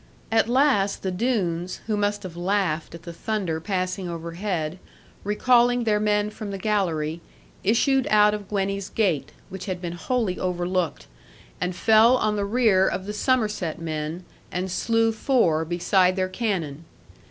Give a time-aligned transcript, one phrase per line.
[0.31, 4.79] At last the Doones (who must have laughed at the thunder passing overhead)
[5.23, 7.21] recalling their men from the gallery,
[7.63, 11.05] issued out of Gwenny's gate (which had been wholly overlooked)
[11.61, 16.83] and fell on the rear of the Somerset men, and slew four beside their cannon.